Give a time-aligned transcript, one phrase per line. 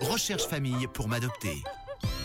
[0.00, 1.62] Recherche famille pour m'adopter.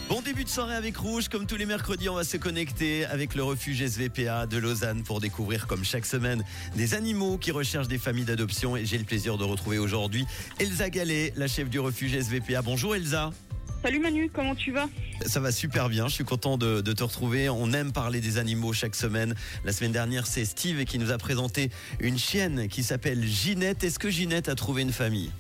[0.07, 3.33] Bon début de soirée avec Rouge, comme tous les mercredis, on va se connecter avec
[3.33, 6.43] le refuge SVPA de Lausanne pour découvrir comme chaque semaine
[6.75, 10.27] des animaux qui recherchent des familles d'adoption et j'ai le plaisir de retrouver aujourd'hui
[10.59, 12.61] Elsa Gallet, la chef du refuge SVPA.
[12.61, 13.32] Bonjour Elsa.
[13.81, 14.88] Salut Manu, comment tu vas?
[15.25, 17.50] Ça va super bien, je suis content de, de, te retrouver.
[17.50, 19.34] On aime parler des animaux chaque semaine.
[19.65, 23.84] La semaine dernière, c'est Steve qui nous a présenté une chienne qui s'appelle Ginette.
[23.84, 25.31] Est-ce que Ginette a trouvé une famille?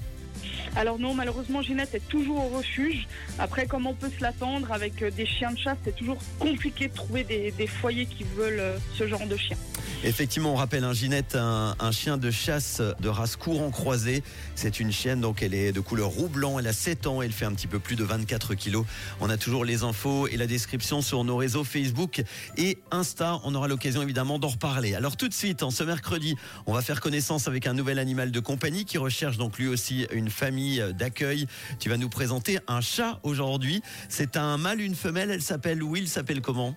[0.75, 3.07] Alors non, malheureusement, Ginette est toujours au refuge.
[3.37, 6.87] Après, comme on peut se l'attendre, avec euh, des chiens de chasse, c'est toujours compliqué
[6.87, 9.55] de trouver des, foyers qui veulent euh, ce genre de chien.
[10.03, 14.23] Effectivement, on rappelle un Ginette, un, un, chien de chasse de race courant croisé.
[14.55, 16.59] C'est une chienne, donc elle est de couleur roux blanc.
[16.59, 18.85] Elle a 7 ans, elle fait un petit peu plus de 24 kilos.
[19.21, 22.23] On a toujours les infos et la description sur nos réseaux Facebook
[22.57, 23.39] et Insta.
[23.43, 24.95] On aura l'occasion évidemment d'en reparler.
[24.95, 28.31] Alors tout de suite, en ce mercredi, on va faire connaissance avec un nouvel animal
[28.31, 30.62] de compagnie qui recherche donc lui aussi une famille
[30.97, 31.47] d'accueil.
[31.79, 33.81] Tu vas nous présenter un chat aujourd'hui.
[34.09, 35.31] C'est un mâle, une femelle.
[35.31, 36.75] Elle s'appelle Will, s'appelle comment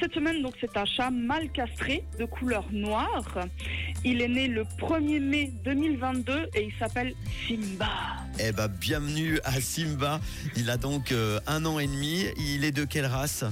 [0.00, 3.46] cette semaine, donc, c'est un chat mâle castré de couleur noire.
[4.04, 7.14] Il est né le 1er mai 2022 et il s'appelle
[7.46, 7.88] Simba.
[8.38, 10.20] Eh ben, bienvenue à Simba.
[10.56, 12.24] Il a donc euh, un an et demi.
[12.38, 13.44] Il est de quelle race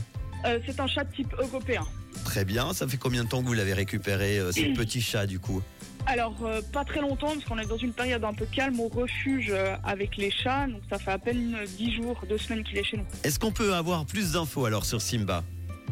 [0.47, 1.85] euh, C'est un chat type européen.
[2.25, 2.73] Très bien.
[2.73, 5.63] Ça fait combien de temps que vous l'avez récupéré, euh, ce petit chat, du coup?
[6.07, 8.89] Alors, euh, pas très longtemps, parce qu'on est dans une période un peu calme au
[8.89, 10.67] refuge euh, avec les chats.
[10.67, 13.07] Donc, ça fait à peine 10 jours, 2 semaines qu'il est chez nous.
[13.23, 15.43] Est-ce qu'on peut avoir plus d'infos alors sur Simba?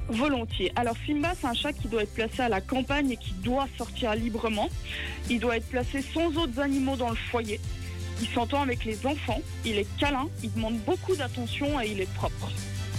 [0.08, 0.72] Volontiers.
[0.76, 3.68] Alors Simba, c'est un chat qui doit être placé à la campagne et qui doit
[3.78, 4.68] sortir librement.
[5.30, 7.60] Il doit être placé sans autres animaux dans le foyer.
[8.20, 12.12] Il s'entend avec les enfants, il est câlin, il demande beaucoup d'attention et il est
[12.14, 12.50] propre.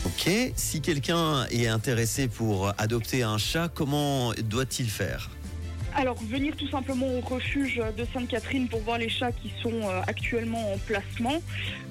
[0.05, 5.29] Ok, si quelqu'un est intéressé pour adopter un chat, comment doit-il faire?
[5.95, 10.01] Alors, venir tout simplement au refuge de Sainte-Catherine pour voir les chats qui sont euh,
[10.07, 11.41] actuellement en placement.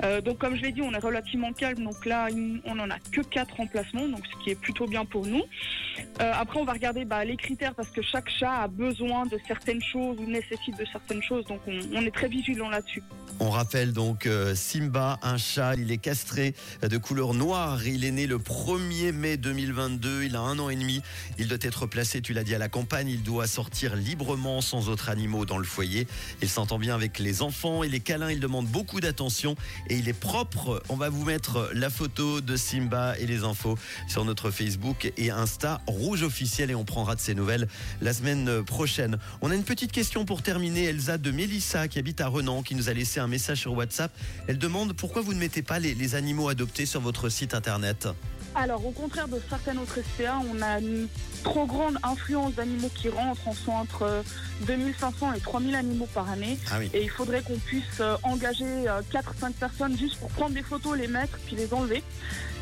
[0.02, 1.84] Euh, donc, comme je l'ai dit, on est relativement calme.
[1.84, 2.28] Donc là,
[2.64, 5.42] on n'en a que 4 en placement, donc ce qui est plutôt bien pour nous.
[6.20, 9.38] Euh, après, on va regarder bah, les critères parce que chaque chat a besoin de
[9.46, 11.44] certaines choses ou nécessite de certaines choses.
[11.46, 13.02] Donc, on, on est très vigilant là-dessus.
[13.40, 17.86] On rappelle donc Simba, un chat, il est castré de couleur noire.
[17.86, 20.24] Il est né le 1er mai 2022.
[20.24, 21.02] Il a un an et demi.
[21.38, 23.08] Il doit être placé, tu l'as dit, à la campagne.
[23.08, 26.06] Il doit sortir librement sans autres animaux dans le foyer.
[26.40, 27.84] Il s'entend bien avec les enfants.
[27.84, 28.30] Il est câlin.
[28.30, 29.56] Il demande beaucoup d'attention
[29.88, 30.82] et il est propre.
[30.88, 35.30] On va vous mettre la photo de Simba et les infos sur notre Facebook et
[35.30, 37.68] Insta rouge officiel et on prendra de ses nouvelles
[38.00, 39.18] la semaine prochaine.
[39.40, 40.84] On a une petite question pour terminer.
[40.84, 44.12] Elsa de Mélissa qui habite à Renan qui nous a laissé un message sur WhatsApp.
[44.46, 48.08] Elle demande pourquoi vous ne mettez pas les, les animaux adoptés sur votre site internet?
[48.54, 51.08] Alors, au contraire de certaines autres SPA, on a une
[51.42, 53.40] trop grande influence d'animaux qui rentrent.
[53.46, 54.22] On sont entre
[54.66, 56.58] 2500 et 3000 animaux par année.
[56.70, 56.90] Ah oui.
[56.92, 61.08] Et il faudrait qu'on puisse euh, engager 4-5 personnes juste pour prendre des photos, les
[61.08, 62.02] mettre, puis les enlever.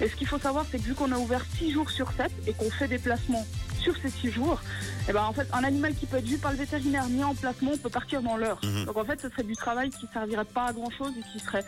[0.01, 2.31] Et ce qu'il faut savoir, c'est que vu qu'on a ouvert 6 jours sur 7
[2.47, 3.47] et qu'on fait des placements
[3.81, 4.61] sur ces 6 jours,
[5.09, 7.35] et ben en fait, un animal qui peut être vu par le vétérinaire mis en
[7.35, 8.61] placement peut partir dans l'heure.
[8.63, 8.85] Mhm.
[8.85, 11.45] Donc en fait, ce serait du travail qui servirait pas à grand chose et qui
[11.45, 11.65] serait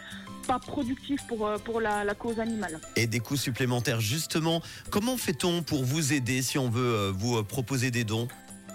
[0.46, 2.80] pas productif pour, euh, pour la, la cause animale.
[2.96, 4.62] Et des coûts supplémentaires, justement.
[4.90, 8.28] Comment fait-on pour vous aider si on veut euh, vous euh, proposer des dons?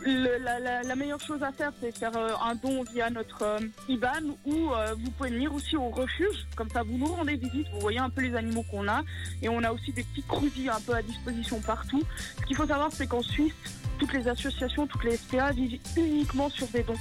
[0.05, 3.59] La, meilleure chose à faire, c'est faire euh, un don via notre euh,
[3.89, 6.47] IBAN ou euh, vous pouvez venir aussi au refuge.
[6.55, 9.03] Comme ça, vous nous rendez visite, vous voyez un peu les animaux qu'on a.
[9.41, 12.01] Et on a aussi des petits cruisis un peu à disposition partout.
[12.39, 13.53] Ce qu'il faut savoir, c'est qu'en Suisse,
[13.97, 16.93] toutes les associations, toutes les SPA vivent uniquement sur des dons.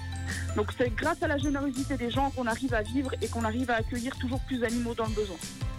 [0.57, 3.71] Donc c'est grâce à la générosité des gens qu'on arrive à vivre et qu'on arrive
[3.71, 5.37] à accueillir toujours plus d'animaux dans le besoin.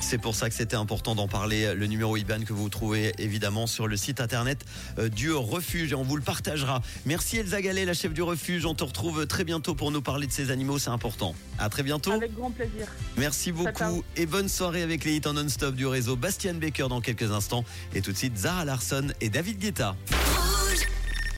[0.09, 1.75] C'est pour ça que c'était important d'en parler.
[1.75, 4.63] Le numéro IBAN que vous trouvez évidemment sur le site internet
[4.99, 6.81] euh, du refuge et on vous le partagera.
[7.05, 8.65] Merci Elsa Gallet, la chef du refuge.
[8.65, 11.35] On te retrouve très bientôt pour nous parler de ces animaux, c'est important.
[11.59, 12.13] À très bientôt.
[12.13, 12.87] Avec grand plaisir.
[13.17, 14.01] Merci beaucoup ciao.
[14.15, 17.65] et bonne soirée avec les hits en non-stop du réseau Bastian Baker dans quelques instants
[17.93, 19.97] et tout de suite Zara Larson et David Guetta.